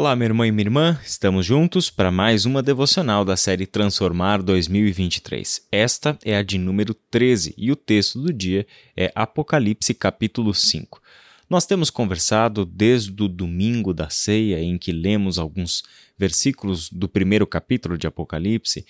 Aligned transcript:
Olá, 0.00 0.16
minha 0.16 0.28
irmã 0.28 0.46
e 0.46 0.50
minha 0.50 0.64
irmã, 0.64 0.98
estamos 1.04 1.44
juntos 1.44 1.90
para 1.90 2.10
mais 2.10 2.46
uma 2.46 2.62
devocional 2.62 3.22
da 3.22 3.36
série 3.36 3.66
Transformar 3.66 4.40
2023. 4.40 5.68
Esta 5.70 6.18
é 6.24 6.34
a 6.38 6.42
de 6.42 6.56
número 6.56 6.94
13 6.94 7.54
e 7.54 7.70
o 7.70 7.76
texto 7.76 8.18
do 8.18 8.32
dia 8.32 8.66
é 8.96 9.12
Apocalipse, 9.14 9.92
capítulo 9.92 10.54
5. 10.54 11.02
Nós 11.50 11.66
temos 11.66 11.90
conversado 11.90 12.64
desde 12.64 13.22
o 13.22 13.28
domingo 13.28 13.92
da 13.92 14.08
ceia, 14.08 14.58
em 14.62 14.78
que 14.78 14.90
lemos 14.90 15.38
alguns 15.38 15.82
versículos 16.16 16.88
do 16.88 17.06
primeiro 17.06 17.46
capítulo 17.46 17.98
de 17.98 18.06
Apocalipse, 18.06 18.86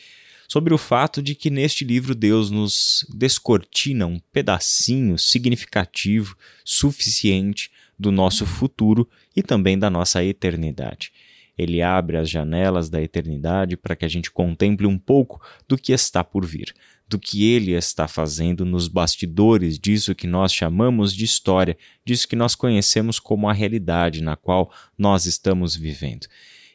sobre 0.47 0.73
o 0.73 0.79
fato 0.79 1.21
de 1.21 1.35
que 1.35 1.51
neste 1.51 1.85
livro 1.85 2.15
Deus 2.15 2.53
nos 2.53 3.05
descortina 3.13 4.07
um 4.07 4.21
pedacinho 4.33 5.19
significativo, 5.19 6.37
suficiente 6.65 7.69
do 8.01 8.11
nosso 8.11 8.47
futuro 8.47 9.07
e 9.37 9.43
também 9.43 9.79
da 9.79 9.91
nossa 9.91 10.25
eternidade. 10.25 11.13
Ele 11.57 11.83
abre 11.83 12.17
as 12.17 12.31
janelas 12.31 12.89
da 12.89 13.03
eternidade 13.03 13.77
para 13.77 13.95
que 13.95 14.07
a 14.07 14.09
gente 14.09 14.31
contemple 14.31 14.87
um 14.87 14.99
pouco 14.99 15.39
do 15.69 15.77
que 15.77 15.93
está 15.93 16.25
por 16.25 16.47
vir, 16.47 16.75
do 17.07 17.19
que 17.19 17.45
ele 17.45 17.73
está 17.73 18.09
fazendo 18.09 18.65
nos 18.65 18.89
bastidores 18.89 19.79
disso 19.79 20.15
que 20.15 20.27
nós 20.27 20.55
chamamos 20.55 21.13
de 21.15 21.27
história, 21.27 21.77
disso 22.03 22.27
que 22.27 22.35
nós 22.35 22.55
conhecemos 22.55 23.19
como 23.19 23.47
a 23.47 23.53
realidade 23.53 24.23
na 24.23 24.37
qual 24.37 24.73
nós 24.97 25.27
estamos 25.27 25.77
vivendo. 25.77 26.27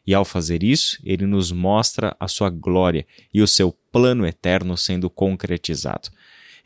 E 0.06 0.14
ao 0.14 0.24
fazer 0.24 0.62
isso, 0.62 1.00
ele 1.04 1.26
nos 1.26 1.52
mostra 1.52 2.16
a 2.20 2.28
sua 2.28 2.52
glória 2.52 3.08
e 3.34 3.42
o 3.42 3.48
seu 3.48 3.72
plano 3.92 4.28
eterno 4.28 4.78
sendo 4.78 5.10
concretizado. 5.10 6.10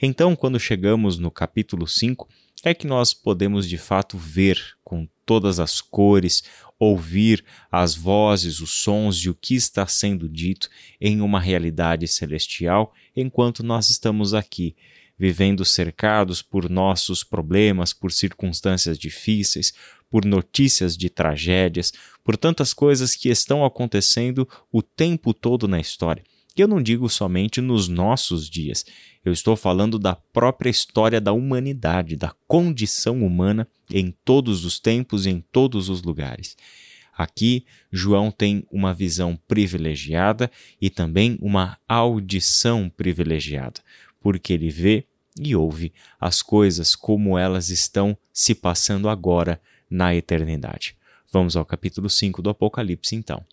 Então, 0.02 0.36
quando 0.36 0.60
chegamos 0.60 1.18
no 1.18 1.32
capítulo 1.32 1.88
5, 1.88 2.28
é 2.64 2.74
que 2.74 2.88
nós 2.88 3.14
podemos 3.14 3.68
de 3.68 3.78
fato 3.78 4.18
ver 4.18 4.60
com 4.84 5.08
todas 5.26 5.60
as 5.60 5.80
cores, 5.80 6.44
ouvir 6.80 7.44
as 7.72 7.96
vozes, 7.96 8.60
os 8.60 8.72
sons 8.72 9.18
de 9.18 9.30
o 9.30 9.36
que 9.36 9.56
está 9.56 9.86
sendo 9.86 10.28
dito 10.28 10.70
em 11.00 11.22
uma 11.22 11.40
realidade 11.40 12.08
celestial, 12.08 12.94
enquanto 13.16 13.64
nós 13.64 13.90
estamos 13.90 14.34
aqui, 14.34 14.76
vivendo 15.18 15.66
cercados 15.66 16.42
por 16.42 16.70
nossos 16.70 17.24
problemas, 17.24 17.94
por 17.94 18.12
circunstâncias 18.12 18.98
difíceis, 18.98 19.74
por 20.10 20.26
notícias 20.26 20.98
de 20.98 21.10
tragédias, 21.10 21.94
por 22.24 22.38
tantas 22.38 22.74
coisas 22.74 23.16
que 23.16 23.30
estão 23.30 23.64
acontecendo 23.66 24.48
o 24.72 24.82
tempo 24.82 25.34
todo 25.34 25.68
na 25.68 25.80
história. 25.80 26.24
E 26.58 26.62
eu 26.62 26.68
não 26.68 26.82
digo 26.82 27.10
somente 27.10 27.62
nos 27.62 27.88
nossos 27.88 28.50
dias, 28.50 28.86
eu 29.24 29.32
estou 29.32 29.56
falando 29.56 30.00
da 30.00 30.16
própria 30.16 30.70
história 30.70 31.22
da 31.22 31.32
humanidade, 31.32 32.16
da 32.16 32.34
condição 32.48 33.24
humana 33.24 33.68
em 33.92 34.14
todos 34.26 34.66
os 34.66 34.80
tempos 34.80 35.26
e 35.26 35.30
em 35.30 35.42
todos 35.52 35.90
os 35.90 36.02
lugares. 36.02 36.58
Aqui, 37.18 37.66
João 37.92 38.32
tem 38.32 38.66
uma 38.72 38.94
visão 38.94 39.38
privilegiada 39.48 40.50
e 40.82 40.90
também 40.90 41.38
uma 41.42 41.78
audição 41.88 42.90
privilegiada, 42.90 43.82
porque 44.22 44.54
ele 44.54 44.70
vê 44.70 45.06
e 45.38 45.56
ouve 45.56 45.92
as 46.20 46.42
coisas 46.42 46.96
como 46.96 47.38
elas 47.38 47.70
estão 47.70 48.18
se 48.32 48.56
passando 48.56 49.10
agora 49.10 49.62
na 49.90 50.16
eternidade. 50.16 50.96
Vamos 51.32 51.56
ao 51.56 51.66
capítulo 51.66 52.10
5 52.10 52.42
do 52.42 52.50
Apocalipse, 52.50 53.16
então. 53.16 53.46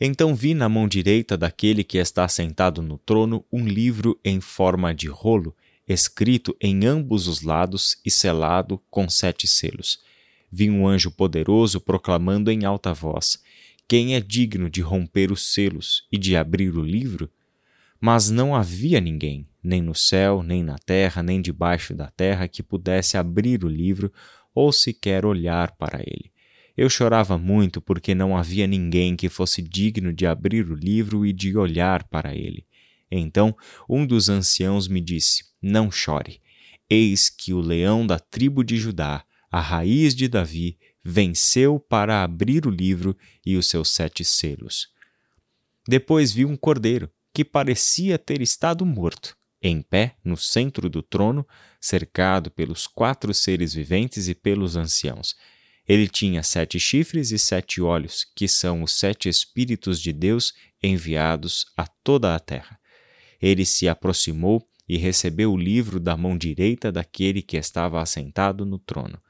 Então 0.00 0.34
vi 0.34 0.54
na 0.54 0.68
mão 0.68 0.88
direita 0.88 1.36
daquele 1.36 1.84
que 1.84 1.98
está 1.98 2.26
sentado 2.26 2.82
no 2.82 2.98
trono 2.98 3.44
um 3.52 3.64
livro 3.66 4.18
em 4.24 4.40
forma 4.40 4.92
de 4.92 5.08
rolo, 5.08 5.54
escrito 5.88 6.56
em 6.60 6.84
ambos 6.84 7.28
os 7.28 7.42
lados 7.42 7.98
e 8.04 8.10
selado 8.10 8.80
com 8.90 9.08
sete 9.08 9.46
selos. 9.46 10.00
Vi 10.50 10.70
um 10.70 10.86
anjo 10.86 11.10
poderoso 11.10 11.80
proclamando 11.80 12.50
em 12.50 12.64
alta 12.64 12.92
voz: 12.92 13.42
Quem 13.86 14.14
é 14.14 14.20
digno 14.20 14.68
de 14.68 14.80
romper 14.80 15.30
os 15.30 15.52
selos 15.52 16.06
e 16.10 16.18
de 16.18 16.36
abrir 16.36 16.76
o 16.76 16.82
livro? 16.82 17.30
Mas 18.00 18.30
não 18.30 18.54
havia 18.54 19.00
ninguém, 19.00 19.46
nem 19.62 19.80
no 19.80 19.94
céu, 19.94 20.42
nem 20.42 20.62
na 20.62 20.76
terra, 20.76 21.22
nem 21.22 21.40
debaixo 21.40 21.94
da 21.94 22.10
terra, 22.10 22.48
que 22.48 22.62
pudesse 22.62 23.16
abrir 23.16 23.64
o 23.64 23.68
livro 23.68 24.12
ou 24.54 24.72
sequer 24.72 25.24
olhar 25.24 25.72
para 25.72 26.00
ele. 26.00 26.33
Eu 26.76 26.90
chorava 26.90 27.38
muito 27.38 27.80
porque 27.80 28.14
não 28.14 28.36
havia 28.36 28.66
ninguém 28.66 29.14
que 29.14 29.28
fosse 29.28 29.62
digno 29.62 30.12
de 30.12 30.26
abrir 30.26 30.68
o 30.68 30.74
livro 30.74 31.24
e 31.24 31.32
de 31.32 31.56
olhar 31.56 32.02
para 32.04 32.34
ele. 32.34 32.66
Então 33.10 33.56
um 33.88 34.04
dos 34.04 34.28
anciãos 34.28 34.88
me 34.88 35.00
disse: 35.00 35.44
Não 35.62 35.90
chore. 35.90 36.40
Eis 36.90 37.30
que 37.30 37.52
o 37.52 37.60
leão 37.60 38.06
da 38.06 38.18
tribo 38.18 38.64
de 38.64 38.76
Judá, 38.76 39.24
a 39.50 39.60
raiz 39.60 40.14
de 40.14 40.26
Davi, 40.26 40.76
venceu 41.02 41.78
para 41.78 42.22
abrir 42.22 42.66
o 42.66 42.70
livro 42.70 43.16
e 43.46 43.56
os 43.56 43.68
seus 43.68 43.90
sete 43.90 44.24
selos. 44.24 44.88
Depois 45.86 46.32
vi 46.32 46.44
um 46.44 46.56
cordeiro, 46.56 47.10
que 47.32 47.44
parecia 47.44 48.18
ter 48.18 48.40
estado 48.40 48.84
morto, 48.84 49.36
em 49.62 49.80
pé 49.80 50.16
no 50.24 50.36
centro 50.36 50.88
do 50.88 51.02
trono, 51.02 51.46
cercado 51.80 52.50
pelos 52.50 52.86
quatro 52.86 53.32
seres 53.32 53.74
viventes 53.74 54.28
e 54.28 54.34
pelos 54.34 54.76
anciãos 54.76 55.36
ele 55.86 56.08
tinha 56.08 56.42
sete 56.42 56.80
chifres 56.80 57.30
e 57.30 57.38
sete 57.38 57.80
olhos, 57.80 58.26
que 58.34 58.48
são 58.48 58.82
os 58.82 58.92
sete 58.92 59.28
Espíritos 59.28 60.00
de 60.00 60.12
Deus 60.12 60.54
enviados 60.82 61.66
a 61.76 61.86
toda 61.86 62.34
a 62.34 62.40
terra. 62.40 62.78
Ele 63.40 63.66
se 63.66 63.86
aproximou 63.86 64.66
e 64.88 64.96
recebeu 64.96 65.52
o 65.52 65.56
livro 65.56 66.00
da 66.00 66.16
mão 66.16 66.36
direita 66.38 66.90
daquele 66.90 67.42
que 67.42 67.56
estava 67.56 68.00
assentado 68.00 68.64
no 68.64 68.78
trono. 68.78 69.20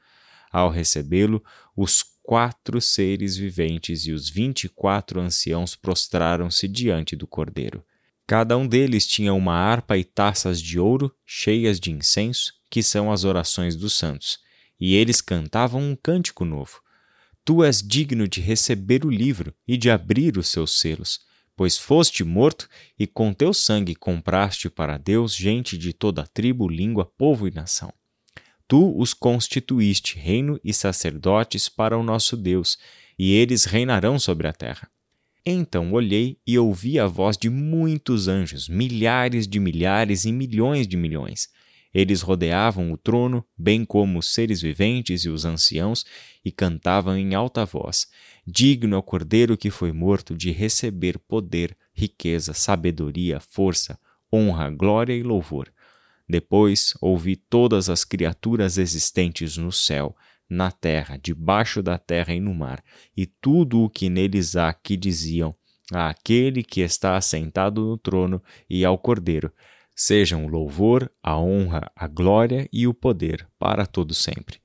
Ao 0.51 0.69
recebê-lo, 0.69 1.43
os 1.75 2.03
quatro 2.23 2.79
seres 2.79 3.35
viventes 3.35 4.05
e 4.05 4.13
os 4.13 4.29
vinte 4.29 4.63
e 4.63 4.69
quatro 4.69 5.19
anciãos 5.19 5.75
prostraram-se 5.75 6.67
diante 6.67 7.15
do 7.15 7.27
cordeiro. 7.27 7.83
Cada 8.25 8.57
um 8.57 8.65
deles 8.65 9.05
tinha 9.05 9.33
uma 9.33 9.53
harpa 9.53 9.97
e 9.97 10.03
taças 10.03 10.61
de 10.61 10.79
ouro 10.79 11.13
cheias 11.25 11.79
de 11.79 11.91
incenso, 11.91 12.53
que 12.69 12.81
são 12.81 13.11
as 13.11 13.25
orações 13.25 13.75
dos 13.75 13.93
santos 13.93 14.44
e 14.79 14.95
eles 14.95 15.21
cantavam 15.21 15.81
um 15.81 15.95
cântico 15.95 16.45
novo. 16.45 16.81
Tu 17.43 17.63
és 17.63 17.81
digno 17.81 18.27
de 18.27 18.41
receber 18.41 19.05
o 19.05 19.09
livro 19.09 19.53
e 19.67 19.77
de 19.77 19.89
abrir 19.89 20.37
os 20.37 20.47
seus 20.47 20.79
selos, 20.79 21.19
pois 21.55 21.77
foste 21.77 22.23
morto 22.23 22.67
e 22.97 23.05
com 23.05 23.33
teu 23.33 23.53
sangue 23.53 23.95
compraste 23.95 24.69
para 24.69 24.97
Deus 24.97 25.35
gente 25.35 25.77
de 25.77 25.93
toda 25.93 26.23
a 26.23 26.27
tribo, 26.27 26.67
língua, 26.67 27.05
povo 27.05 27.47
e 27.47 27.51
nação. 27.51 27.93
Tu 28.67 28.99
os 28.99 29.13
constituíste 29.13 30.17
reino 30.17 30.59
e 30.63 30.73
sacerdotes 30.73 31.69
para 31.69 31.97
o 31.97 32.03
nosso 32.03 32.35
Deus, 32.35 32.79
e 33.17 33.31
eles 33.31 33.65
reinarão 33.65 34.17
sobre 34.17 34.47
a 34.47 34.53
terra. 34.53 34.89
Então 35.45 35.93
olhei 35.93 36.39
e 36.47 36.57
ouvi 36.57 36.99
a 36.99 37.05
voz 37.05 37.37
de 37.37 37.51
muitos 37.51 38.27
anjos, 38.27 38.67
milhares 38.67 39.47
de 39.47 39.59
milhares 39.59 40.25
e 40.25 40.31
milhões 40.31 40.87
de 40.87 40.97
milhões 40.97 41.47
eles 41.95 42.21
rodeavam 42.21 42.91
o 42.91 42.97
trono, 42.97 43.41
bem 43.57 43.85
como 43.85 44.19
os 44.19 44.27
seres 44.33 44.61
viventes 44.61 45.23
e 45.23 45.29
os 45.29 45.45
anciãos, 45.45 46.05
e 46.43 46.51
cantavam 46.51 47.17
em 47.17 47.33
alta 47.33 47.65
voz: 47.65 48.07
Digno 48.45 48.95
é 48.95 48.99
o 48.99 49.01
cordeiro 49.01 49.55
que 49.55 49.69
foi 49.69 49.93
morto 49.93 50.35
de 50.35 50.51
receber 50.51 51.17
poder, 51.17 51.73
riqueza, 51.93 52.53
sabedoria, 52.53 53.39
força, 53.39 53.97
honra, 54.31 54.69
glória 54.69 55.13
e 55.13 55.23
louvor. 55.23 55.71
Depois 56.27 56.93
ouvi 56.99 57.37
todas 57.37 57.89
as 57.89 58.03
criaturas 58.03 58.77
existentes 58.77 59.55
no 59.55 59.71
céu, 59.71 60.13
na 60.49 60.71
terra, 60.71 61.17
debaixo 61.17 61.81
da 61.81 61.97
terra 61.97 62.33
e 62.33 62.41
no 62.41 62.53
mar, 62.53 62.83
e 63.15 63.25
tudo 63.25 63.81
o 63.81 63.89
que 63.89 64.09
neles 64.09 64.57
há 64.57 64.73
que 64.73 64.97
diziam: 64.97 65.55
àquele 65.93 66.61
que 66.61 66.81
está 66.81 67.15
assentado 67.15 67.85
no 67.85 67.97
trono 67.97 68.43
e 68.69 68.83
ao 68.83 68.97
cordeiro 68.97 69.49
Sejam 69.95 70.45
o 70.45 70.49
louvor, 70.49 71.09
a 71.23 71.39
honra, 71.39 71.89
a 71.95 72.05
glória 72.05 72.67
e 72.71 72.85
o 72.85 72.93
poder 72.93 73.47
para 73.57 73.85
todo 73.85 74.13
sempre. 74.13 74.59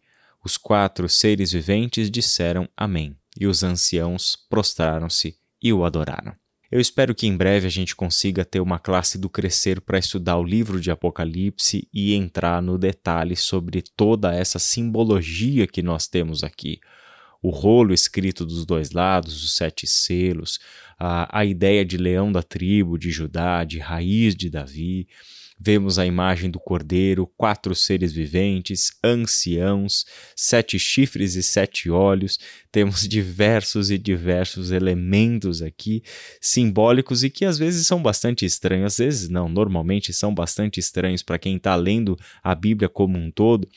Os 0.45 0.57
quatro 0.57 1.09
seres 1.09 1.53
viventes 1.53 2.11
disseram 2.11 2.69
Amém, 2.77 3.17
e 3.39 3.47
os 3.47 3.63
anciãos 3.63 4.37
prostraram-se 4.49 5.37
e 5.63 5.73
o 5.73 5.85
adoraram. 5.85 6.35
Eu 6.71 6.81
espero 6.81 7.15
que 7.15 7.27
em 7.27 7.37
breve 7.37 7.67
a 7.67 7.71
gente 7.71 7.95
consiga 7.95 8.45
ter 8.45 8.61
uma 8.61 8.79
classe 8.79 9.19
do 9.19 9.29
Crescer 9.29 9.81
para 9.81 9.99
estudar 9.99 10.37
o 10.37 10.45
livro 10.45 10.81
de 10.81 10.91
Apocalipse 10.91 11.89
e 11.93 12.15
entrar 12.15 12.61
no 12.61 12.79
detalhe 12.79 13.37
sobre 13.37 13.83
toda 13.83 14.35
essa 14.35 14.59
simbologia 14.59 15.67
que 15.67 15.83
nós 15.83 16.09
temos 16.09 16.43
aqui 16.43 16.81
o 17.43 17.51
rolo 17.51 17.95
escrito 17.95 18.45
dos 18.45 18.67
dois 18.67 18.91
lados, 18.91 19.43
os 19.43 19.55
sete 19.55 19.87
selos, 19.87 20.59
a, 20.99 21.41
a 21.41 21.45
ideia 21.45 21.85
de 21.85 21.97
leão 21.97 22.31
da 22.31 22.43
tribo 22.43 22.99
de 22.99 23.11
Judá, 23.11 23.65
de 23.65 23.79
raiz 23.79 24.35
de 24.35 24.51
Davi. 24.51 25.09
Vemos 25.63 25.99
a 25.99 26.07
imagem 26.07 26.51
do 26.51 26.59
cordeiro, 26.59 27.31
quatro 27.37 27.75
seres 27.75 28.15
viventes, 28.15 28.93
anciãos, 29.05 30.07
sete 30.35 30.79
chifres 30.79 31.35
e 31.35 31.43
sete 31.43 31.91
olhos. 31.91 32.39
Temos 32.73 33.05
diversos 33.09 33.91
e 33.91 33.99
diversos 33.99 34.71
elementos 34.71 35.61
aqui 35.61 36.03
simbólicos 36.41 37.23
e 37.23 37.29
que 37.29 37.45
às 37.45 37.59
vezes 37.59 37.87
são 37.87 38.03
bastante 38.03 38.47
estranhos, 38.47 38.95
às 38.95 38.99
vezes 38.99 39.29
não, 39.29 39.51
normalmente 39.51 40.15
são 40.15 40.35
bastante 40.35 40.81
estranhos 40.81 41.23
para 41.23 41.39
quem 41.39 41.57
está 41.57 41.77
lendo 41.77 42.19
a 42.43 42.55
Bíblia 42.55 42.89
como 42.89 43.19
um 43.19 43.31
todo 43.31 43.69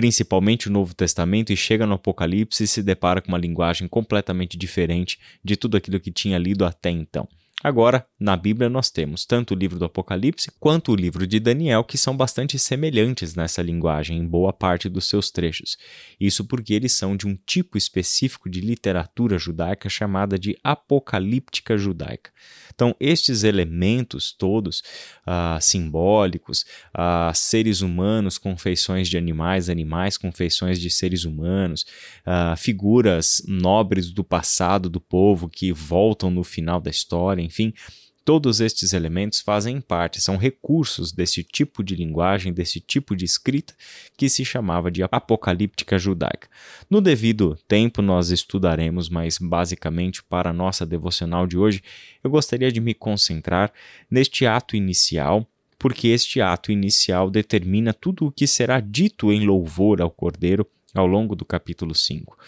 principalmente 0.00 0.66
o 0.66 0.72
Novo 0.72 0.94
Testamento, 0.94 1.52
e 1.52 1.56
chega 1.56 1.84
no 1.84 1.92
Apocalipse 1.92 2.64
e 2.64 2.66
se 2.66 2.82
depara 2.82 3.20
com 3.20 3.28
uma 3.28 3.36
linguagem 3.36 3.86
completamente 3.86 4.56
diferente 4.56 5.18
de 5.44 5.58
tudo 5.58 5.76
aquilo 5.76 6.00
que 6.00 6.10
tinha 6.10 6.38
lido 6.38 6.64
até 6.64 6.88
então. 6.88 7.28
Agora, 7.62 8.06
na 8.18 8.38
Bíblia, 8.38 8.70
nós 8.70 8.88
temos 8.88 9.26
tanto 9.26 9.52
o 9.52 9.56
livro 9.56 9.78
do 9.78 9.84
Apocalipse 9.84 10.50
quanto 10.58 10.92
o 10.92 10.96
livro 10.96 11.26
de 11.26 11.38
Daniel, 11.38 11.84
que 11.84 11.98
são 11.98 12.16
bastante 12.16 12.58
semelhantes 12.58 13.34
nessa 13.34 13.60
linguagem 13.60 14.16
em 14.16 14.26
boa 14.26 14.50
parte 14.50 14.88
dos 14.88 15.06
seus 15.06 15.30
trechos. 15.30 15.76
Isso 16.18 16.46
porque 16.46 16.72
eles 16.72 16.92
são 16.92 17.14
de 17.14 17.26
um 17.26 17.36
tipo 17.36 17.76
específico 17.76 18.48
de 18.48 18.62
literatura 18.62 19.38
judaica 19.38 19.90
chamada 19.90 20.38
de 20.38 20.56
apocalíptica 20.64 21.76
judaica. 21.76 22.30
Então, 22.74 22.96
estes 22.98 23.44
elementos 23.44 24.32
todos 24.32 24.82
ah, 25.26 25.58
simbólicos, 25.60 26.64
ah, 26.94 27.30
seres 27.34 27.82
humanos 27.82 28.38
com 28.38 28.56
feições 28.56 29.06
de 29.06 29.18
animais, 29.18 29.68
animais 29.68 30.16
com 30.16 30.32
feições 30.32 30.80
de 30.80 30.88
seres 30.88 31.26
humanos, 31.26 31.84
ah, 32.24 32.54
figuras 32.56 33.42
nobres 33.46 34.10
do 34.10 34.24
passado 34.24 34.88
do 34.88 34.98
povo 34.98 35.46
que 35.46 35.72
voltam 35.72 36.30
no 36.30 36.42
final 36.42 36.80
da 36.80 36.90
história, 36.90 37.49
enfim, 37.50 37.74
Todos 38.22 38.60
estes 38.60 38.92
elementos 38.92 39.40
fazem 39.40 39.80
parte, 39.80 40.20
são 40.20 40.36
recursos 40.36 41.10
desse 41.10 41.42
tipo 41.42 41.82
de 41.82 41.96
linguagem, 41.96 42.52
desse 42.52 42.78
tipo 42.78 43.16
de 43.16 43.24
escrita 43.24 43.74
que 44.16 44.28
se 44.28 44.44
chamava 44.44 44.90
de 44.90 45.02
apocalíptica 45.02 45.98
judaica. 45.98 46.48
No 46.88 47.00
devido 47.00 47.58
tempo, 47.66 48.02
nós 48.02 48.30
estudaremos, 48.30 49.08
mas 49.08 49.38
basicamente 49.38 50.22
para 50.22 50.50
a 50.50 50.52
nossa 50.52 50.84
devocional 50.84 51.46
de 51.46 51.56
hoje, 51.56 51.82
eu 52.22 52.30
gostaria 52.30 52.70
de 52.70 52.80
me 52.80 52.92
concentrar 52.92 53.72
neste 54.10 54.46
ato 54.46 54.76
inicial, 54.76 55.44
porque 55.78 56.08
este 56.08 56.42
ato 56.42 56.70
inicial 56.70 57.30
determina 57.30 57.94
tudo 57.94 58.26
o 58.26 58.30
que 58.30 58.46
será 58.46 58.80
dito 58.80 59.32
em 59.32 59.46
louvor 59.46 60.02
ao 60.02 60.10
Cordeiro 60.10 60.66
ao 60.94 61.06
longo 61.06 61.34
do 61.34 61.44
capítulo 61.44 61.94
5, 61.94 62.38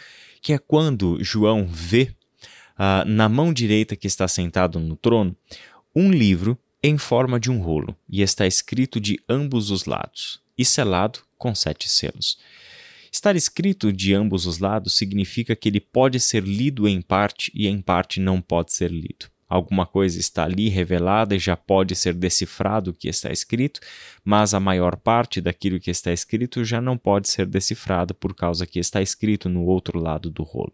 que 0.43 0.52
é 0.52 0.58
quando 0.58 1.19
João 1.25 1.66
vê 1.66 2.14
ah, 2.76 3.04
na 3.06 3.28
mão 3.28 3.52
direita 3.52 3.96
que 3.96 4.06
está 4.06 4.26
sentado 4.26 4.80
no 4.80 4.96
trono, 4.96 5.36
um 5.94 6.10
livro 6.10 6.58
em 6.82 6.98
forma 6.98 7.38
de 7.38 7.50
um 7.50 7.60
rolo, 7.60 7.96
e 8.08 8.22
está 8.22 8.46
escrito 8.46 9.00
de 9.00 9.20
ambos 9.28 9.70
os 9.70 9.84
lados, 9.84 10.40
e 10.58 10.64
selado 10.64 11.20
com 11.38 11.54
sete 11.54 11.88
selos. 11.88 12.38
Estar 13.10 13.36
escrito 13.36 13.92
de 13.92 14.14
ambos 14.14 14.46
os 14.46 14.58
lados 14.58 14.96
significa 14.96 15.54
que 15.54 15.69
ele 15.69 15.80
pode 15.80 16.19
ser 16.19 16.42
lido 16.42 16.88
em 16.88 17.00
parte 17.00 17.52
e 17.54 17.69
em 17.69 17.80
parte 17.80 18.19
não 18.19 18.40
pode 18.40 18.72
ser 18.72 18.90
lido. 18.90 19.30
Alguma 19.48 19.84
coisa 19.84 20.19
está 20.19 20.44
ali 20.44 20.70
revelada 20.70 21.36
e 21.36 21.38
já 21.38 21.54
pode 21.54 21.94
ser 21.94 22.14
decifrado 22.14 22.90
o 22.90 22.94
que 22.94 23.06
está 23.06 23.30
escrito, 23.30 23.80
mas 24.24 24.54
a 24.54 24.60
maior 24.60 24.96
parte 24.96 25.42
daquilo 25.42 25.78
que 25.78 25.90
está 25.90 26.10
escrito 26.10 26.64
já 26.64 26.80
não 26.80 26.96
pode 26.96 27.28
ser 27.28 27.44
decifrado 27.44 28.14
por 28.14 28.34
causa 28.34 28.66
que 28.66 28.78
está 28.78 29.02
escrito 29.02 29.50
no 29.50 29.66
outro 29.66 30.00
lado 30.00 30.30
do 30.30 30.42
rolo 30.42 30.72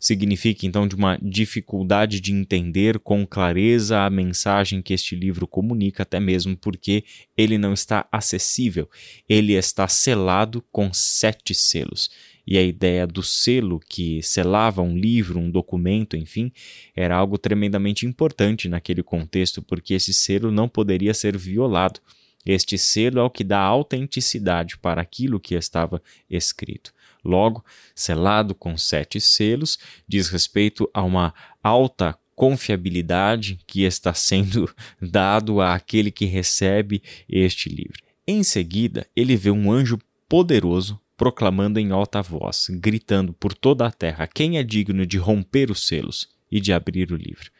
significa 0.00 0.66
então 0.66 0.86
de 0.86 0.94
uma 0.94 1.18
dificuldade 1.22 2.20
de 2.20 2.32
entender 2.32 2.98
com 2.98 3.26
clareza 3.26 4.00
a 4.00 4.10
mensagem 4.10 4.82
que 4.82 4.94
este 4.94 5.14
livro 5.14 5.46
comunica, 5.46 6.02
até 6.02 6.20
mesmo 6.20 6.56
porque 6.56 7.04
ele 7.36 7.58
não 7.58 7.72
está 7.72 8.06
acessível, 8.10 8.88
ele 9.28 9.54
está 9.54 9.88
selado 9.88 10.64
com 10.70 10.92
sete 10.92 11.54
selos. 11.54 12.10
E 12.46 12.56
a 12.56 12.62
ideia 12.62 13.06
do 13.06 13.24
selo 13.24 13.80
que 13.88 14.22
selava 14.22 14.80
um 14.80 14.96
livro, 14.96 15.40
um 15.40 15.50
documento, 15.50 16.16
enfim, 16.16 16.52
era 16.94 17.16
algo 17.16 17.36
tremendamente 17.36 18.06
importante 18.06 18.68
naquele 18.68 19.02
contexto, 19.02 19.60
porque 19.60 19.94
esse 19.94 20.14
selo 20.14 20.52
não 20.52 20.68
poderia 20.68 21.12
ser 21.12 21.36
violado. 21.36 22.00
Este 22.46 22.78
selo 22.78 23.18
é 23.18 23.22
o 23.22 23.30
que 23.30 23.42
dá 23.42 23.58
autenticidade 23.58 24.78
para 24.78 25.02
aquilo 25.02 25.40
que 25.40 25.56
estava 25.56 26.00
escrito. 26.30 26.94
Logo, 27.24 27.64
selado 27.92 28.54
com 28.54 28.78
sete 28.78 29.20
selos, 29.20 29.78
diz 30.06 30.28
respeito 30.28 30.88
a 30.94 31.02
uma 31.02 31.34
alta 31.60 32.16
confiabilidade 32.36 33.58
que 33.66 33.82
está 33.82 34.14
sendo 34.14 34.72
dado 35.02 35.60
àquele 35.60 36.12
que 36.12 36.26
recebe 36.26 37.02
este 37.28 37.68
livro. 37.68 38.00
Em 38.24 38.44
seguida, 38.44 39.06
ele 39.16 39.36
vê 39.36 39.50
um 39.50 39.72
anjo 39.72 39.98
poderoso 40.28 41.00
proclamando 41.16 41.80
em 41.80 41.90
alta 41.90 42.22
voz, 42.22 42.66
gritando 42.70 43.32
por 43.32 43.54
toda 43.54 43.86
a 43.86 43.90
terra: 43.90 44.28
Quem 44.28 44.58
é 44.58 44.62
digno 44.62 45.06
de 45.06 45.16
romper 45.16 45.70
os 45.70 45.86
selos 45.86 46.28
e 46.50 46.60
de 46.60 46.72
abrir 46.72 47.10
o 47.10 47.16
livro? 47.16 47.50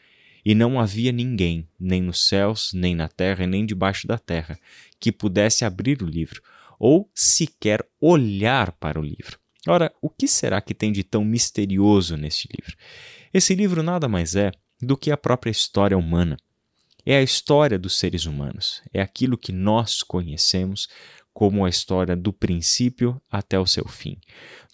E 0.46 0.54
não 0.54 0.78
havia 0.78 1.10
ninguém, 1.10 1.68
nem 1.76 2.00
nos 2.00 2.28
céus, 2.28 2.72
nem 2.72 2.94
na 2.94 3.08
terra, 3.08 3.48
nem 3.48 3.66
debaixo 3.66 4.06
da 4.06 4.16
terra, 4.16 4.56
que 5.00 5.10
pudesse 5.10 5.64
abrir 5.64 6.04
o 6.04 6.06
livro, 6.06 6.40
ou 6.78 7.10
sequer 7.12 7.84
olhar 8.00 8.70
para 8.70 9.00
o 9.00 9.02
livro. 9.02 9.40
Ora, 9.66 9.92
o 10.00 10.08
que 10.08 10.28
será 10.28 10.60
que 10.60 10.72
tem 10.72 10.92
de 10.92 11.02
tão 11.02 11.24
misterioso 11.24 12.16
neste 12.16 12.48
livro? 12.56 12.76
Esse 13.34 13.56
livro 13.56 13.82
nada 13.82 14.06
mais 14.06 14.36
é 14.36 14.52
do 14.80 14.96
que 14.96 15.10
a 15.10 15.16
própria 15.16 15.50
história 15.50 15.98
humana. 15.98 16.36
É 17.04 17.16
a 17.16 17.22
história 17.24 17.76
dos 17.76 17.98
seres 17.98 18.24
humanos, 18.24 18.82
é 18.94 19.02
aquilo 19.02 19.36
que 19.36 19.50
nós 19.50 20.00
conhecemos 20.04 20.88
como 21.36 21.66
a 21.66 21.68
história 21.68 22.16
do 22.16 22.32
princípio 22.32 23.20
até 23.30 23.60
o 23.60 23.66
seu 23.66 23.86
fim. 23.86 24.16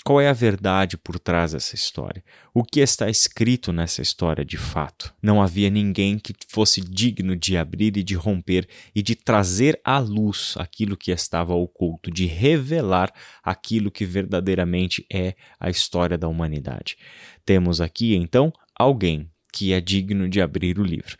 Qual 0.04 0.20
é 0.20 0.28
a 0.28 0.32
verdade 0.32 0.96
por 0.96 1.18
trás 1.18 1.50
dessa 1.50 1.74
história? 1.74 2.22
O 2.54 2.62
que 2.62 2.78
está 2.78 3.10
escrito 3.10 3.72
nessa 3.72 4.00
história 4.00 4.44
de 4.44 4.56
fato? 4.56 5.12
Não 5.20 5.42
havia 5.42 5.68
ninguém 5.68 6.20
que 6.20 6.32
fosse 6.48 6.80
digno 6.80 7.34
de 7.34 7.56
abrir 7.56 7.96
e 7.96 8.04
de 8.04 8.14
romper 8.14 8.68
e 8.94 9.02
de 9.02 9.16
trazer 9.16 9.80
à 9.84 9.98
luz 9.98 10.54
aquilo 10.56 10.96
que 10.96 11.10
estava 11.10 11.52
oculto, 11.52 12.12
de 12.12 12.26
revelar 12.26 13.12
aquilo 13.42 13.90
que 13.90 14.04
verdadeiramente 14.04 15.04
é 15.12 15.34
a 15.58 15.68
história 15.68 16.16
da 16.16 16.28
humanidade. 16.28 16.96
Temos 17.44 17.80
aqui, 17.80 18.14
então, 18.14 18.52
alguém 18.72 19.28
que 19.52 19.72
é 19.72 19.80
digno 19.80 20.28
de 20.28 20.40
abrir 20.40 20.78
o 20.78 20.84
livro. 20.84 21.16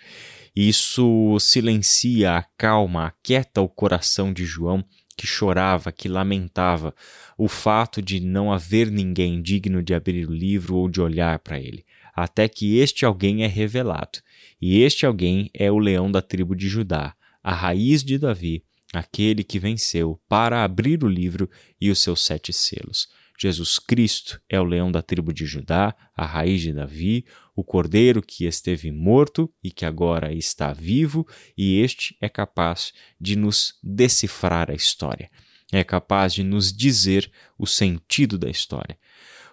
Isso 0.55 1.39
silencia, 1.41 2.37
acalma, 2.37 3.07
aquieta 3.07 3.61
o 3.61 3.69
coração 3.69 4.33
de 4.33 4.45
João 4.45 4.85
que 5.17 5.27
chorava, 5.27 5.93
que 5.93 6.09
lamentava 6.09 6.95
o 7.37 7.49
fato 7.49 8.03
de 8.03 8.21
não 8.21 8.53
haver 8.53 8.91
ninguém 8.91 9.41
digno 9.41 9.83
de 9.83 9.95
abrir 9.95 10.29
o 10.29 10.35
livro 10.35 10.77
ou 10.77 10.89
de 10.89 11.01
olhar 11.01 11.39
para 11.39 11.59
ele, 11.59 11.85
até 12.15 12.49
que 12.49 12.79
este 12.79 13.05
alguém 13.05 13.45
é 13.45 13.47
revelado. 13.47 14.21
E 14.61 14.81
este 14.83 15.07
alguém 15.07 15.51
é 15.55 15.71
o 15.71 15.79
leão 15.79 16.11
da 16.11 16.21
tribo 16.21 16.55
de 16.55 16.69
Judá, 16.69 17.15
a 17.43 17.55
raiz 17.55 18.03
de 18.03 18.19
Davi, 18.19 18.65
aquele 18.93 19.43
que 19.43 19.59
venceu 19.59 20.21
para 20.29 20.65
abrir 20.65 21.03
o 21.03 21.09
livro 21.09 21.49
e 21.81 21.91
os 21.91 21.99
seus 22.01 22.23
sete 22.23 22.53
selos. 22.53 23.09
Jesus 23.43 23.81
Cristo 23.81 24.41
é 24.49 24.61
o 24.61 24.65
leão 24.65 24.93
da 24.93 25.03
tribo 25.03 25.33
de 25.33 25.45
Judá, 25.47 25.97
a 26.17 26.25
raiz 26.25 26.61
de 26.61 26.73
Davi, 26.73 27.27
o 27.57 27.65
cordeiro 27.65 28.23
que 28.23 28.45
esteve 28.45 28.93
morto 28.93 29.53
e 29.61 29.73
que 29.73 29.85
agora 29.85 30.33
está 30.33 30.73
vivo, 30.73 31.27
e 31.59 31.81
este 31.81 32.17
é 32.21 32.29
capaz 32.29 32.93
de 33.21 33.35
nos 33.35 33.75
decifrar 33.83 34.71
a 34.71 34.75
história. 34.75 35.29
É 35.73 35.83
capaz 35.83 36.33
de 36.33 36.45
nos 36.45 36.73
dizer 36.73 37.33
o 37.59 37.67
sentido 37.67 38.39
da 38.39 38.49
história. 38.49 38.97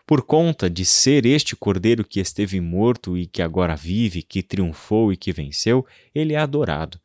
Por 0.05 0.21
conta 0.21 0.69
de 0.69 0.85
ser 0.85 1.25
este 1.25 1.55
cordeiro 1.55 2.05
que 2.05 2.19
esteve 2.19 2.61
morto 2.61 3.17
e 3.17 3.25
que 3.25 3.41
agora 3.41 3.75
vive, 3.75 4.21
que 4.21 4.43
triunfou 4.43 5.11
e 5.11 5.17
que 5.17 5.33
venceu, 5.33 5.83
ele 6.13 6.33
é 6.33 6.37
adorado. 6.37 7.01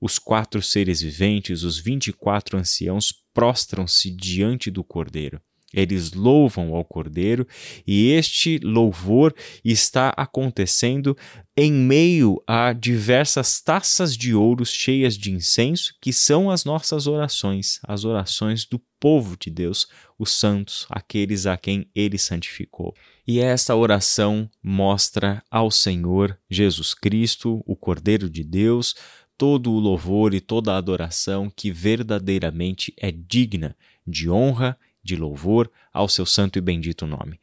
Os 0.00 0.16
quatro 0.16 0.62
seres 0.62 1.02
viventes, 1.02 1.64
os 1.64 1.76
vinte 1.76 2.06
e 2.06 2.12
quatro 2.12 2.56
anciãos, 2.56 3.12
prostram-se 3.34 4.12
diante 4.12 4.70
do 4.70 4.84
cordeiro. 4.84 5.42
Eles 5.72 6.12
louvam 6.12 6.74
ao 6.74 6.84
Cordeiro 6.84 7.46
e 7.86 8.10
este 8.10 8.58
louvor 8.58 9.34
está 9.64 10.12
acontecendo 10.16 11.16
em 11.56 11.72
meio 11.72 12.42
a 12.46 12.72
diversas 12.72 13.60
taças 13.60 14.16
de 14.16 14.34
ouro 14.34 14.64
cheias 14.64 15.16
de 15.16 15.30
incenso, 15.30 15.94
que 16.00 16.12
são 16.12 16.50
as 16.50 16.64
nossas 16.64 17.06
orações, 17.06 17.78
as 17.86 18.04
orações 18.04 18.64
do 18.64 18.80
povo 18.98 19.36
de 19.36 19.50
Deus, 19.50 19.86
os 20.18 20.32
santos, 20.32 20.86
aqueles 20.90 21.46
a 21.46 21.56
quem 21.56 21.86
ele 21.94 22.18
santificou. 22.18 22.94
E 23.26 23.38
essa 23.38 23.76
oração 23.76 24.50
mostra 24.62 25.42
ao 25.50 25.70
Senhor 25.70 26.36
Jesus 26.50 26.94
Cristo, 26.94 27.62
o 27.64 27.76
Cordeiro 27.76 28.28
de 28.28 28.42
Deus, 28.42 28.94
todo 29.38 29.72
o 29.72 29.78
louvor 29.78 30.34
e 30.34 30.40
toda 30.40 30.74
a 30.74 30.76
adoração 30.76 31.50
que 31.54 31.70
verdadeiramente 31.70 32.92
é 32.98 33.10
digna 33.10 33.76
de 34.06 34.28
honra 34.28 34.76
de 35.02 35.16
louvor 35.16 35.70
ao 35.92 36.08
seu 36.08 36.26
santo 36.26 36.58
e 36.58 36.62
bendito 36.62 37.06
nome, 37.06 37.40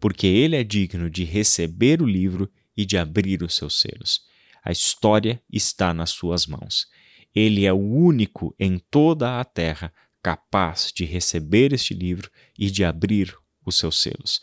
porque 0.00 0.26
ele 0.26 0.56
é 0.56 0.64
digno 0.64 1.10
de 1.10 1.24
receber 1.24 2.00
o 2.00 2.06
livro 2.06 2.50
e 2.76 2.84
de 2.84 2.96
abrir 2.96 3.42
os 3.42 3.54
seus 3.54 3.80
selos. 3.80 4.22
A 4.64 4.70
história 4.70 5.42
está 5.50 5.92
nas 5.92 6.10
suas 6.10 6.46
mãos. 6.46 6.86
Ele 7.34 7.64
é 7.64 7.72
o 7.72 7.78
único 7.78 8.54
em 8.58 8.78
toda 8.90 9.40
a 9.40 9.44
terra 9.44 9.92
capaz 10.22 10.92
de 10.94 11.04
receber 11.04 11.72
este 11.72 11.94
livro 11.94 12.30
e 12.58 12.70
de 12.70 12.84
abrir 12.84 13.34
os 13.64 13.76
seus 13.76 14.00
selos. 14.00 14.40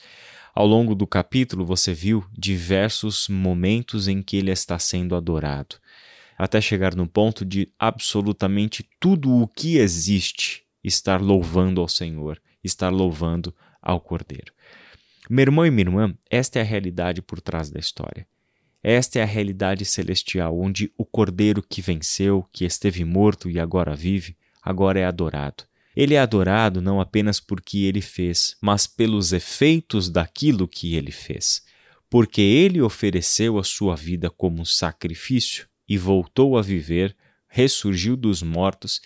Ao 0.54 0.66
longo 0.66 0.96
do 0.96 1.06
capítulo, 1.06 1.66
você 1.66 1.94
viu 1.94 2.26
diversos 2.36 3.28
momentos 3.28 4.08
em 4.08 4.24
que 4.24 4.38
ele 4.38 4.52
está 4.52 4.80
sendo 4.80 5.16
adorado, 5.16 5.76
até 6.36 6.60
chegar 6.60 6.96
no 6.96 7.08
ponto 7.08 7.46
de 7.46 7.72
absolutamente 7.78 8.88
tudo 9.00 9.32
o 9.32 9.48
que 9.48 9.78
existe 9.78 10.64
estar 10.84 11.22
louvando 11.22 11.82
ao 11.82 11.88
Senhor 11.88 12.42
estar 12.68 12.90
louvando 12.90 13.54
ao 13.82 14.00
Cordeiro. 14.00 14.54
Meu 15.30 15.44
irmão 15.44 15.66
e 15.66 15.72
minha 15.72 15.88
irmã, 15.88 16.16
esta 16.30 16.60
é 16.60 16.62
a 16.62 16.66
realidade 16.66 17.22
por 17.22 17.42
trás 17.42 17.70
da 17.70 17.80
história. 17.80 18.28
Esta 18.82 19.20
é 19.20 19.24
a 19.24 19.26
realidade 19.26 19.84
celestial, 19.84 20.58
onde 20.58 20.92
o 20.98 21.04
Cordeiro 21.04 21.62
que 21.62 21.82
venceu, 21.82 22.46
que 22.54 22.64
esteve 22.64 23.04
morto 23.04 23.50
e 23.50 23.60
agora 23.60 23.96
vive, 23.96 24.38
agora 24.62 25.00
é 25.00 25.06
adorado. 25.06 25.66
Ele 25.96 26.14
é 26.14 26.20
adorado 26.20 26.82
não 26.82 27.02
apenas 27.02 27.40
porque 27.40 27.80
ele 27.80 28.02
fez, 28.02 28.56
mas 28.62 28.86
pelos 28.86 29.34
efeitos 29.34 30.10
daquilo 30.10 30.68
que 30.68 30.96
ele 30.96 31.12
fez. 31.12 31.64
Porque 32.10 32.40
ele 32.40 32.82
ofereceu 32.82 33.58
a 33.58 33.64
sua 33.64 33.96
vida 33.96 34.30
como 34.30 34.66
sacrifício 34.66 35.68
e 35.90 35.98
voltou 35.98 36.58
a 36.58 36.62
viver, 36.62 37.16
ressurgiu 37.48 38.16
dos 38.16 38.44
mortos, 38.44 39.02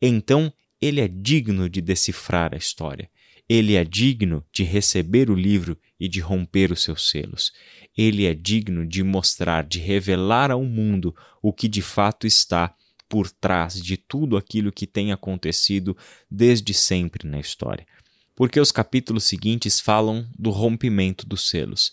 então 0.00 0.52
ele 0.80 1.00
é 1.00 1.08
digno 1.08 1.68
de 1.68 1.80
decifrar 1.80 2.54
a 2.54 2.58
história. 2.58 3.10
Ele 3.48 3.74
é 3.76 3.84
digno 3.84 4.44
de 4.52 4.64
receber 4.64 5.30
o 5.30 5.34
livro 5.34 5.78
e 6.00 6.08
de 6.08 6.20
romper 6.20 6.72
os 6.72 6.82
seus 6.82 7.08
selos. 7.08 7.52
Ele 7.96 8.26
é 8.26 8.34
digno 8.34 8.84
de 8.84 9.02
mostrar, 9.02 9.64
de 9.64 9.78
revelar 9.78 10.50
ao 10.50 10.64
mundo 10.64 11.14
o 11.40 11.52
que 11.52 11.68
de 11.68 11.80
fato 11.80 12.26
está 12.26 12.74
por 13.08 13.30
trás 13.30 13.80
de 13.80 13.96
tudo 13.96 14.36
aquilo 14.36 14.72
que 14.72 14.86
tem 14.86 15.12
acontecido 15.12 15.96
desde 16.30 16.74
sempre 16.74 17.26
na 17.26 17.38
história. 17.38 17.86
Porque 18.34 18.58
os 18.58 18.72
capítulos 18.72 19.24
seguintes 19.24 19.80
falam 19.80 20.28
do 20.36 20.50
rompimento 20.50 21.24
dos 21.24 21.48
selos. 21.48 21.92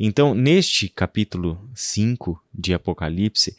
Então, 0.00 0.34
neste 0.34 0.88
capítulo 0.88 1.70
5 1.74 2.42
de 2.52 2.72
Apocalipse, 2.72 3.56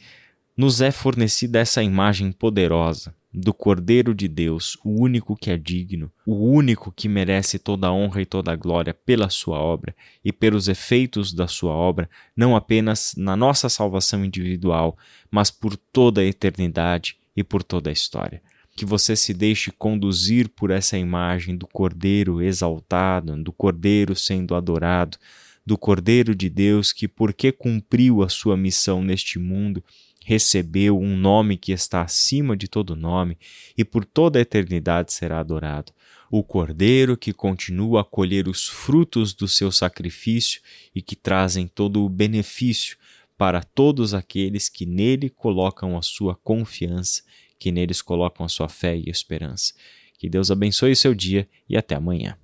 nos 0.56 0.80
é 0.80 0.90
fornecida 0.90 1.60
essa 1.60 1.82
imagem 1.82 2.32
poderosa 2.32 3.14
do 3.38 3.52
Cordeiro 3.52 4.14
de 4.14 4.28
Deus, 4.28 4.78
o 4.82 4.98
único 4.98 5.36
que 5.36 5.50
é 5.50 5.58
digno, 5.58 6.10
o 6.24 6.50
único 6.50 6.90
que 6.90 7.06
merece 7.06 7.58
toda 7.58 7.88
a 7.88 7.92
honra 7.92 8.22
e 8.22 8.24
toda 8.24 8.50
a 8.50 8.56
glória 8.56 8.94
pela 8.94 9.28
sua 9.28 9.58
obra 9.58 9.94
e 10.24 10.32
pelos 10.32 10.68
efeitos 10.68 11.34
da 11.34 11.46
sua 11.46 11.72
obra, 11.72 12.08
não 12.34 12.56
apenas 12.56 13.14
na 13.14 13.36
nossa 13.36 13.68
salvação 13.68 14.24
individual, 14.24 14.96
mas 15.30 15.50
por 15.50 15.76
toda 15.76 16.22
a 16.22 16.24
eternidade 16.24 17.18
e 17.36 17.44
por 17.44 17.62
toda 17.62 17.90
a 17.90 17.92
história. 17.92 18.40
Que 18.74 18.86
você 18.86 19.14
se 19.14 19.34
deixe 19.34 19.70
conduzir 19.70 20.48
por 20.48 20.70
essa 20.70 20.96
imagem 20.96 21.58
do 21.58 21.66
Cordeiro 21.66 22.40
exaltado, 22.40 23.36
do 23.42 23.52
Cordeiro 23.52 24.16
sendo 24.16 24.54
adorado, 24.54 25.18
do 25.64 25.76
Cordeiro 25.76 26.34
de 26.34 26.48
Deus 26.48 26.90
que, 26.90 27.06
porque 27.06 27.52
cumpriu 27.52 28.22
a 28.22 28.30
sua 28.30 28.56
missão 28.56 29.02
neste 29.02 29.38
mundo, 29.38 29.84
recebeu 30.26 30.98
um 30.98 31.16
nome 31.16 31.56
que 31.56 31.70
está 31.70 32.02
acima 32.02 32.56
de 32.56 32.66
todo 32.66 32.96
nome 32.96 33.38
e 33.78 33.84
por 33.84 34.04
toda 34.04 34.40
a 34.40 34.42
eternidade 34.42 35.12
será 35.12 35.38
adorado. 35.38 35.92
O 36.28 36.42
Cordeiro 36.42 37.16
que 37.16 37.32
continua 37.32 38.00
a 38.00 38.04
colher 38.04 38.48
os 38.48 38.66
frutos 38.66 39.32
do 39.32 39.46
seu 39.46 39.70
sacrifício 39.70 40.60
e 40.92 41.00
que 41.00 41.14
trazem 41.14 41.68
todo 41.68 42.04
o 42.04 42.08
benefício 42.08 42.96
para 43.38 43.62
todos 43.62 44.14
aqueles 44.14 44.68
que 44.68 44.84
nele 44.84 45.30
colocam 45.30 45.96
a 45.96 46.02
sua 46.02 46.34
confiança, 46.34 47.22
que 47.56 47.70
neles 47.70 48.02
colocam 48.02 48.44
a 48.44 48.48
sua 48.48 48.68
fé 48.68 48.96
e 48.96 49.08
esperança. 49.08 49.74
Que 50.18 50.28
Deus 50.28 50.50
abençoe 50.50 50.90
o 50.90 50.96
seu 50.96 51.14
dia 51.14 51.48
e 51.68 51.76
até 51.76 51.94
amanhã. 51.94 52.36